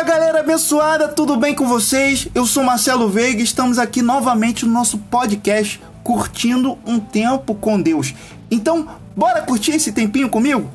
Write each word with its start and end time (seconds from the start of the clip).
Fala 0.00 0.12
galera 0.12 0.40
abençoada, 0.40 1.08
tudo 1.08 1.36
bem 1.36 1.54
com 1.54 1.68
vocês? 1.68 2.26
Eu 2.34 2.46
sou 2.46 2.64
Marcelo 2.64 3.06
Veiga 3.06 3.42
estamos 3.42 3.78
aqui 3.78 4.00
novamente 4.00 4.64
no 4.64 4.72
nosso 4.72 4.96
podcast 4.96 5.78
Curtindo 6.02 6.78
um 6.86 6.98
Tempo 6.98 7.54
com 7.54 7.78
Deus. 7.78 8.14
Então, 8.50 8.88
bora 9.14 9.42
curtir 9.42 9.72
esse 9.72 9.92
tempinho 9.92 10.30
comigo? 10.30 10.70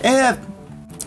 É, 0.00 0.36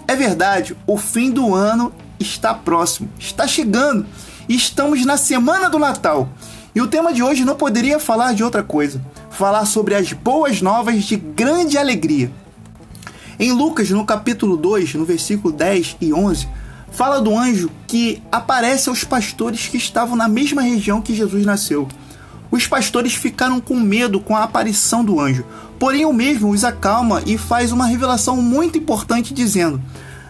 é 0.06 0.16
verdade, 0.18 0.76
o 0.86 0.98
fim 0.98 1.32
do 1.32 1.56
ano 1.56 1.94
está 2.20 2.54
próximo, 2.54 3.08
está 3.18 3.48
chegando 3.48 4.06
e 4.50 4.56
estamos 4.58 5.06
na 5.06 5.16
semana 5.16 5.70
do 5.70 5.80
Natal. 5.80 6.28
E 6.76 6.82
o 6.82 6.88
tema 6.88 7.14
de 7.14 7.24
hoje 7.24 7.46
não 7.46 7.56
poderia 7.56 8.02
falar 8.02 8.34
de 8.34 8.44
outra 8.44 8.64
coisa, 8.64 9.02
falar 9.30 9.66
sobre 9.66 9.96
as 9.96 10.12
boas 10.12 10.62
novas 10.62 11.06
de 11.06 11.16
grande 11.16 11.78
alegria. 11.78 12.30
Em 13.40 13.54
Lucas, 13.54 13.90
no 13.92 14.06
capítulo 14.06 14.58
2, 14.58 14.96
no 14.96 15.06
versículo 15.06 15.54
10 15.54 15.96
e 16.02 16.14
11, 16.14 16.50
fala 16.96 17.20
do 17.20 17.38
anjo 17.38 17.70
que 17.86 18.24
aparece 18.32 18.88
aos 18.88 19.04
pastores 19.04 19.68
que 19.68 19.76
estavam 19.76 20.16
na 20.16 20.30
mesma 20.30 20.62
região 20.62 21.02
que 21.02 21.14
Jesus 21.14 21.46
nasceu. 21.46 21.90
Os 22.50 22.66
pastores 22.68 23.14
ficaram 23.14 23.60
com 23.60 23.76
medo 23.76 24.22
com 24.22 24.34
a 24.34 24.44
aparição 24.44 25.04
do 25.04 25.20
anjo, 25.20 25.46
porém 25.78 26.06
o 26.06 26.14
mesmo 26.14 26.50
os 26.50 26.64
acalma 26.64 27.22
e 27.26 27.38
faz 27.38 27.74
uma 27.74 27.86
revelação 27.86 28.42
muito 28.42 28.78
importante 28.78 29.34
dizendo: 29.34 29.82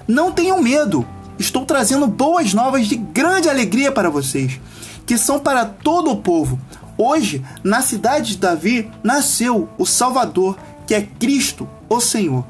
Não 0.07 0.31
tenham 0.31 0.59
medo, 0.59 1.05
estou 1.37 1.65
trazendo 1.65 2.07
boas 2.07 2.51
novas 2.51 2.87
de 2.87 2.95
grande 2.95 3.47
alegria 3.47 3.91
para 3.91 4.09
vocês, 4.09 4.59
que 5.05 5.19
são 5.19 5.39
para 5.39 5.65
todo 5.65 6.09
o 6.09 6.17
povo. 6.17 6.59
Hoje, 6.97 7.43
na 7.63 7.81
cidade 7.81 8.31
de 8.31 8.37
Davi, 8.37 8.89
nasceu 9.03 9.69
o 9.77 9.85
Salvador, 9.85 10.57
que 10.87 10.95
é 10.95 11.01
Cristo, 11.03 11.69
o 11.87 11.99
Senhor. 11.99 12.43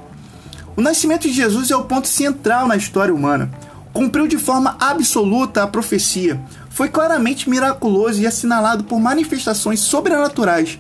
O 0.78 0.82
nascimento 0.82 1.24
de 1.24 1.34
Jesus 1.34 1.70
é 1.70 1.76
o 1.76 1.84
ponto 1.84 2.08
central 2.08 2.66
na 2.66 2.78
história 2.78 3.14
humana. 3.14 3.50
Cumpriu 3.96 4.28
de 4.28 4.38
forma 4.38 4.76
absoluta 4.78 5.64
a 5.64 5.68
profecia. 5.68 6.38
Foi 6.70 6.90
claramente 6.90 7.50
miraculoso 7.50 8.22
e 8.22 8.28
assinalado 8.28 8.84
por 8.84 9.00
manifestações 9.00 9.80
sobrenaturais. 9.80 10.78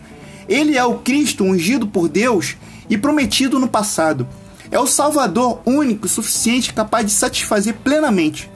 Ele 0.50 0.78
é 0.78 0.84
o 0.84 0.96
Cristo 0.96 1.46
ungido 1.46 1.88
por 1.88 2.10
Deus 2.10 2.58
e 2.90 2.98
prometido 2.98 3.58
no 3.58 3.70
passado. 3.70 4.28
É 4.70 4.78
o 4.78 4.86
Salvador 4.86 5.62
único, 5.66 6.10
suficiente, 6.10 6.74
capaz 6.74 7.06
de 7.06 7.14
satisfazer 7.14 7.76
plenamente. 7.76 8.52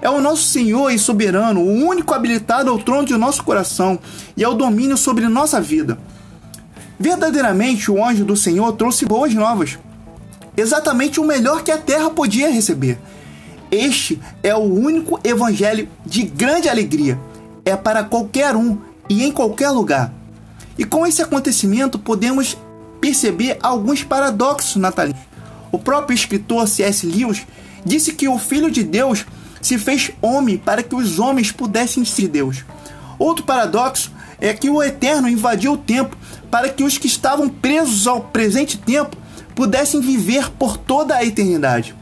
É 0.00 0.10
o 0.10 0.20
nosso 0.20 0.48
Senhor 0.48 0.90
e 0.90 0.98
soberano, 0.98 1.60
o 1.60 1.72
único 1.72 2.12
habilitado 2.12 2.70
ao 2.70 2.80
trono 2.80 3.06
de 3.06 3.16
nosso 3.16 3.44
coração 3.44 4.00
e 4.36 4.42
ao 4.42 4.56
domínio 4.56 4.96
sobre 4.96 5.28
nossa 5.28 5.60
vida. 5.60 5.96
Verdadeiramente, 6.98 7.88
o 7.88 8.04
anjo 8.04 8.24
do 8.24 8.34
Senhor 8.34 8.72
trouxe 8.72 9.06
boas 9.06 9.32
novas 9.32 9.78
exatamente 10.56 11.20
o 11.20 11.24
melhor 11.24 11.62
que 11.62 11.70
a 11.70 11.78
terra 11.78 12.10
podia 12.10 12.50
receber. 12.50 12.98
Este 13.72 14.20
é 14.42 14.54
o 14.54 14.58
único 14.58 15.18
evangelho 15.24 15.88
de 16.04 16.24
grande 16.24 16.68
alegria. 16.68 17.18
É 17.64 17.74
para 17.74 18.04
qualquer 18.04 18.54
um 18.54 18.76
e 19.08 19.24
em 19.24 19.32
qualquer 19.32 19.70
lugar. 19.70 20.12
E 20.76 20.84
com 20.84 21.06
esse 21.06 21.22
acontecimento 21.22 21.98
podemos 21.98 22.54
perceber 23.00 23.56
alguns 23.62 24.04
paradoxos 24.04 24.76
natalinos. 24.76 25.22
O 25.72 25.78
próprio 25.78 26.14
escritor 26.14 26.68
C.S. 26.68 27.06
Lewis 27.06 27.46
disse 27.82 28.12
que 28.12 28.28
o 28.28 28.38
Filho 28.38 28.70
de 28.70 28.82
Deus 28.82 29.24
se 29.62 29.78
fez 29.78 30.10
homem 30.20 30.58
para 30.58 30.82
que 30.82 30.94
os 30.94 31.18
homens 31.18 31.50
pudessem 31.50 32.04
ser 32.04 32.28
Deus. 32.28 32.66
Outro 33.18 33.42
paradoxo 33.42 34.12
é 34.38 34.52
que 34.52 34.68
o 34.68 34.82
Eterno 34.82 35.30
invadiu 35.30 35.72
o 35.72 35.78
tempo 35.78 36.14
para 36.50 36.68
que 36.68 36.84
os 36.84 36.98
que 36.98 37.06
estavam 37.06 37.48
presos 37.48 38.06
ao 38.06 38.20
presente 38.20 38.76
tempo 38.76 39.16
pudessem 39.54 40.02
viver 40.02 40.50
por 40.50 40.76
toda 40.76 41.16
a 41.16 41.24
eternidade. 41.24 41.94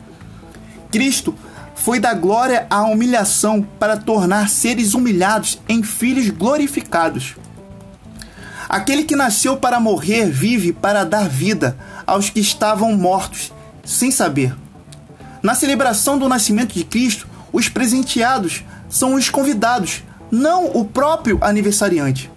Cristo 0.91 1.33
foi 1.81 1.99
da 1.99 2.13
glória 2.13 2.67
à 2.69 2.83
humilhação 2.83 3.67
para 3.79 3.97
tornar 3.97 4.51
seres 4.51 4.93
humilhados 4.93 5.59
em 5.67 5.83
filhos 5.83 6.29
glorificados. 6.29 7.37
Aquele 8.69 9.05
que 9.05 9.17
nasceu 9.17 9.57
para 9.57 9.81
morrer 9.81 10.31
vive 10.31 10.75
para 10.75 11.05
dar 11.05 11.27
vida 11.27 11.77
aos 12.07 12.29
que 12.29 12.39
estavam 12.39 12.95
mortos, 12.97 13.51
sem 13.83 14.11
saber. 14.11 14.55
Na 15.43 15.55
celebração 15.55 16.19
do 16.19 16.29
nascimento 16.29 16.75
de 16.75 16.85
Cristo, 16.85 17.27
os 17.51 17.69
presenteados 17.69 18.63
são 18.89 19.15
os 19.15 19.31
convidados, 19.31 20.03
não 20.31 20.67
o 20.67 20.85
próprio 20.85 21.39
aniversariante. 21.41 22.31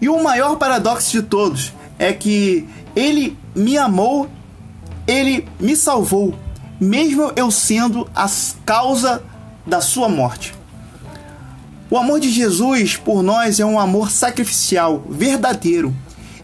E 0.00 0.08
o 0.08 0.22
maior 0.22 0.56
paradoxo 0.56 1.12
de 1.12 1.22
todos 1.22 1.74
é 1.98 2.10
que 2.10 2.66
ele 2.96 3.36
me 3.54 3.76
amou, 3.76 4.30
ele 5.06 5.46
me 5.60 5.76
salvou, 5.76 6.34
mesmo 6.80 7.32
eu 7.36 7.50
sendo 7.50 8.08
a 8.14 8.26
causa 8.64 9.22
da 9.66 9.80
sua 9.80 10.08
morte. 10.08 10.54
O 11.88 11.96
amor 11.96 12.20
de 12.20 12.30
Jesus 12.30 12.96
por 12.96 13.22
nós 13.22 13.60
é 13.60 13.64
um 13.64 13.78
amor 13.78 14.10
sacrificial, 14.10 15.04
verdadeiro 15.08 15.94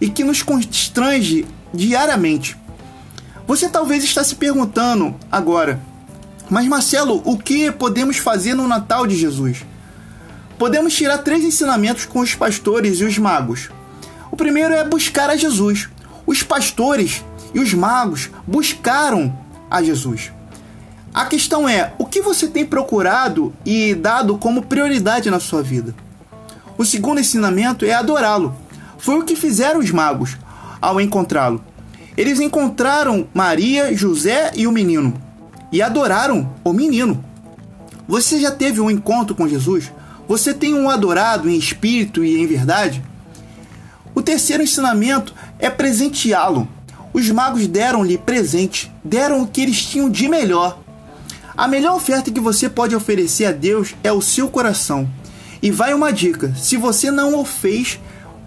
e 0.01 0.09
que 0.09 0.25
nos 0.25 0.43
constrange 0.43 1.47
diariamente. 1.75 2.57
Você 3.47 3.69
talvez 3.69 4.05
está 4.05 4.23
se 4.23 4.37
perguntando 4.37 5.15
agora, 5.31 5.81
mas 6.49 6.67
Marcelo, 6.67 7.23
o 7.25 7.39
que 7.39 7.73
podemos 7.73 8.19
fazer 8.19 8.55
no 8.55 8.69
Natal 8.69 9.07
de 9.07 9.17
Jesus? 9.17 9.65
Podemos 10.59 10.95
tirar 10.95 11.19
três 11.19 11.43
ensinamentos 11.43 12.05
com 12.05 12.21
os 12.21 12.35
pastores 12.35 13.01
e 13.01 13.05
os 13.05 13.19
magos. 13.19 13.69
O 14.31 14.37
primeiro 14.37 14.73
é 14.73 14.85
buscar 14.85 15.29
a 15.29 15.37
Jesus. 15.37 15.89
Os 16.25 16.43
pastores 16.43 17.25
e 17.53 17.59
os 17.59 17.75
magos 17.75 18.31
buscaram 18.47 19.37
a 19.73 19.83
Jesus. 19.83 20.31
A 21.15 21.25
questão 21.25 21.69
é: 21.69 21.95
o 21.99 22.05
que 22.05 22.21
você 22.21 22.47
tem 22.47 22.65
procurado 22.65 23.53
e 23.65 23.95
dado 23.95 24.37
como 24.37 24.63
prioridade 24.63 25.31
na 25.31 25.41
sua 25.41 25.63
vida? 25.63 25.95
O 26.77 26.85
segundo 26.85 27.21
ensinamento 27.21 27.85
é 27.85 27.93
adorá-lo. 27.93 28.55
Foi 28.99 29.19
o 29.19 29.25
que 29.25 29.35
fizeram 29.35 29.81
os 29.81 29.91
magos 29.91 30.37
ao 30.81 31.01
encontrá-lo. 31.01 31.65
Eles 32.17 32.41
encontraram 32.41 33.27
Maria, 33.33 33.95
José 33.97 34.53
e 34.55 34.67
o 34.67 34.73
menino 34.73 35.15
e 35.73 35.81
adoraram 35.81 36.53
o 36.63 36.73
menino. 36.73 37.25
Você 38.07 38.39
já 38.39 38.51
teve 38.51 38.81
um 38.81 38.91
encontro 38.91 39.35
com 39.35 39.49
Jesus? 39.49 39.91
Você 40.29 40.53
tem 40.53 40.75
um 40.75 40.91
adorado 40.91 41.49
em 41.49 41.57
espírito 41.57 42.23
e 42.23 42.39
em 42.39 42.47
verdade? 42.47 43.03
O 44.15 44.21
terceiro 44.21 44.63
ensinamento 44.63 45.35
é 45.59 45.71
presenteá-lo. 45.71 46.69
Os 47.13 47.29
magos 47.31 47.67
deram-lhe 47.67 48.17
presente, 48.17 48.91
deram 49.05 49.43
o 49.43 49.47
que 49.47 49.61
eles 49.61 49.85
tinham 49.85 50.09
de 50.09 50.29
melhor. 50.29 50.79
A 51.55 51.69
melhor 51.69 51.95
oferta 51.95 52.31
que 52.31 52.41
você 52.41 52.69
pode 52.69 52.97
oferecer 52.97 53.45
a 53.45 53.53
Deus 53.53 53.95
é 54.03 54.11
o 54.11 54.23
seu 54.23 54.49
coração. 54.49 55.09
E 55.63 55.71
vai 55.71 55.93
uma 55.93 56.13
dica: 56.13 56.55
se 56.57 56.77
você 56.77 57.11
não 57.11 57.39
o 57.39 57.45
fez, 57.45 58.01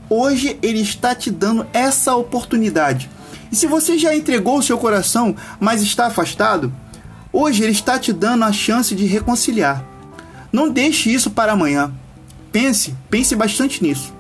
hoje 0.10 0.58
ele 0.64 0.82
está 0.82 1.14
te 1.14 1.30
dando 1.30 1.68
essa 1.72 2.16
oportunidade. 2.16 3.10
E 3.52 3.56
se 3.56 3.68
você 3.68 3.98
já 3.98 4.16
entregou 4.16 4.58
o 4.58 4.64
seu 4.64 4.78
coração, 4.78 5.36
mas 5.60 5.84
está 5.84 6.08
afastado, 6.08 6.74
hoje 7.32 7.64
ele 7.64 7.72
está 7.72 8.00
te 8.00 8.12
dando 8.12 8.44
a 8.44 8.52
chance 8.52 8.96
de 8.96 9.06
reconciliar. 9.06 9.86
Não 10.52 10.70
deixe 10.70 11.14
isso 11.14 11.30
para 11.30 11.52
amanhã. 11.52 11.94
Pense, 12.52 12.96
pense 13.10 13.36
bastante 13.36 13.84
nisso. 13.84 14.12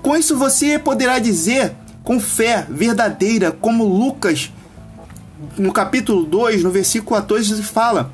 Com 0.00 0.16
isso 0.16 0.36
você 0.36 0.78
poderá 0.78 1.18
dizer 1.18 1.74
com 2.04 2.20
fé 2.20 2.66
verdadeira, 2.68 3.50
como 3.50 3.84
Lucas 3.84 4.52
no 5.56 5.72
capítulo 5.72 6.24
2, 6.24 6.62
no 6.62 6.70
versículo 6.70 7.16
14 7.16 7.60
fala: 7.62 8.12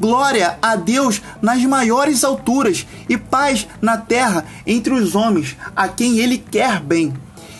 Glória 0.00 0.56
a 0.62 0.76
Deus 0.76 1.20
nas 1.42 1.62
maiores 1.64 2.22
alturas 2.22 2.86
e 3.08 3.18
paz 3.18 3.66
na 3.82 3.98
terra 3.98 4.46
entre 4.64 4.94
os 4.94 5.16
homens, 5.16 5.56
a 5.74 5.88
quem 5.88 6.18
ele 6.18 6.38
quer 6.38 6.80
bem. 6.80 7.12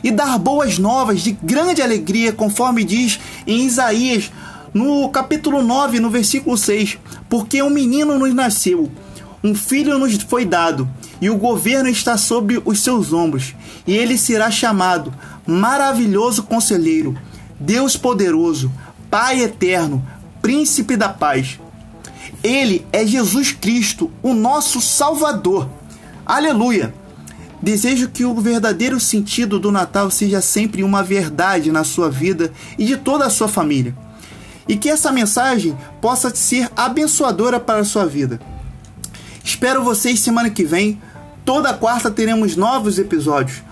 E 0.03 0.13
dar 0.13 0.39
boas 0.39 0.79
novas 0.79 1.23
de 1.23 1.33
grande 1.33 1.83
alegria, 1.83 2.33
conforme 2.33 2.85
diz 2.85 3.19
em 3.45 3.66
Isaías, 3.66 4.31
no 4.72 5.09
capítulo 5.09 5.61
9, 5.61 5.99
no 5.99 6.09
versículo 6.09 6.57
6: 6.57 6.99
Porque 7.28 7.61
um 7.65 7.71
menino 7.71 8.16
nos 8.16 8.33
nasceu, 8.33 8.89
um 9.43 9.57
filho 9.57 9.99
nos 9.99 10.15
foi 10.22 10.45
dado 10.45 10.89
e 11.21 11.28
o 11.28 11.37
governo 11.37 11.89
está 11.89 12.16
sobre 12.16 12.63
os 12.65 12.81
seus 12.81 13.13
ombros, 13.13 13.54
e 13.87 13.95
ele 13.95 14.16
será 14.16 14.51
chamado 14.51 15.13
Maravilhoso 15.50 16.42
Conselheiro, 16.42 17.16
Deus 17.59 17.97
Poderoso, 17.97 18.71
Pai 19.10 19.41
Eterno, 19.41 20.06
Príncipe 20.42 20.95
da 20.95 21.09
Paz. 21.09 21.59
Ele 22.45 22.86
é 22.92 23.06
Jesus 23.06 23.50
Cristo, 23.53 24.10
o 24.22 24.34
nosso 24.34 24.83
Salvador. 24.83 25.66
Aleluia! 26.27 26.92
Desejo 27.62 28.10
que 28.10 28.27
o 28.27 28.34
verdadeiro 28.34 29.00
sentido 29.00 29.59
do 29.59 29.72
Natal 29.72 30.10
seja 30.10 30.42
sempre 30.42 30.83
uma 30.83 31.03
verdade 31.03 31.72
na 31.72 31.83
sua 31.83 32.10
vida 32.10 32.53
e 32.77 32.84
de 32.84 32.98
toda 32.98 33.24
a 33.24 33.30
sua 33.30 33.48
família. 33.48 33.97
E 34.68 34.77
que 34.77 34.91
essa 34.91 35.10
mensagem 35.10 35.74
possa 35.98 36.28
ser 36.28 36.71
abençoadora 36.77 37.59
para 37.59 37.80
a 37.80 37.84
sua 37.86 38.04
vida. 38.04 38.39
Espero 39.42 39.83
vocês 39.83 40.21
semana 40.21 40.51
que 40.51 40.62
vem. 40.62 41.01
Toda 41.42 41.72
quarta 41.72 42.10
teremos 42.10 42.54
novos 42.54 42.98
episódios. 42.98 43.62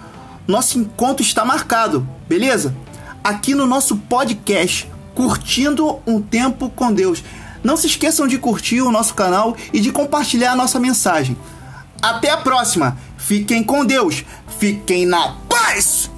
Nosso 0.46 0.78
encontro 0.78 1.24
está 1.24 1.44
marcado, 1.44 2.08
beleza? 2.28 2.74
Aqui 3.22 3.54
no 3.54 3.66
nosso 3.66 3.96
podcast, 3.96 4.88
curtindo 5.14 5.98
um 6.06 6.22
tempo 6.22 6.70
com 6.70 6.92
Deus. 6.92 7.24
Não 7.64 7.76
se 7.76 7.88
esqueçam 7.88 8.28
de 8.28 8.38
curtir 8.38 8.80
o 8.80 8.92
nosso 8.92 9.14
canal 9.14 9.56
e 9.72 9.80
de 9.80 9.90
compartilhar 9.90 10.52
a 10.52 10.56
nossa 10.56 10.78
mensagem. 10.78 11.36
Até 12.00 12.30
a 12.30 12.36
próxima! 12.36 12.96
Fiquem 13.16 13.64
com 13.64 13.84
Deus! 13.84 14.24
Fiquem 14.58 15.04
na 15.04 15.34
paz! 15.48 16.08